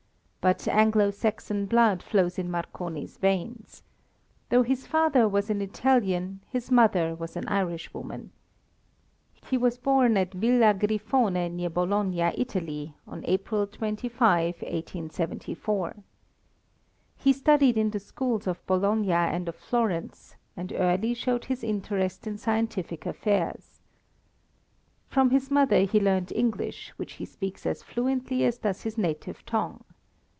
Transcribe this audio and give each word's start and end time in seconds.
But 0.43 0.67
Anglo 0.67 1.11
Saxon 1.11 1.67
blood 1.67 2.01
flows 2.01 2.39
in 2.39 2.49
Marconi's 2.49 3.17
veins. 3.19 3.83
Though 4.49 4.63
his 4.63 4.87
father 4.87 5.29
was 5.29 5.51
an 5.51 5.61
Italian, 5.61 6.41
his 6.49 6.71
mother 6.71 7.13
was 7.13 7.35
an 7.35 7.47
Irishwoman. 7.47 8.31
He 9.47 9.55
was 9.55 9.77
born 9.77 10.17
at 10.17 10.33
Villa 10.33 10.73
Griffone 10.73 11.51
near 11.51 11.69
Bologna, 11.69 12.33
Italy, 12.35 12.95
on 13.05 13.23
April 13.25 13.67
25, 13.67 14.63
1874. 14.63 15.95
He 17.17 17.31
studied 17.31 17.77
in 17.77 17.91
the 17.91 17.99
schools 17.99 18.47
of 18.47 18.65
Bologna 18.65 19.11
and 19.11 19.47
of 19.47 19.55
Florence, 19.55 20.37
and 20.57 20.73
early 20.75 21.13
showed 21.13 21.45
his 21.45 21.63
interest 21.63 22.25
in 22.25 22.39
scientific 22.39 23.05
affairs. 23.05 23.79
From 25.07 25.29
his 25.29 25.51
mother 25.51 25.81
he 25.81 25.99
learned 25.99 26.31
English, 26.31 26.93
which 26.97 27.13
he 27.21 27.25
speaks 27.25 27.63
as 27.67 27.83
fluently 27.83 28.43
as 28.43 28.55
he 28.57 28.63
does 28.63 28.81
his 28.81 28.97
native 28.97 29.45
tongue. 29.45 29.83